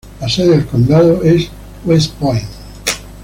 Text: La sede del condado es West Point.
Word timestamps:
La 0.19 0.27
sede 0.27 0.49
del 0.57 0.65
condado 0.65 1.21
es 1.21 1.47
West 1.85 2.13
Point. 2.15 2.49